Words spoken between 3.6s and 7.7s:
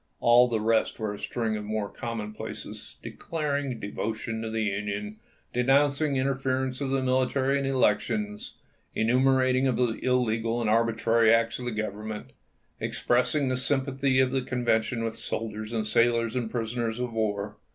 devotion to the Union, denouncing interference of the military in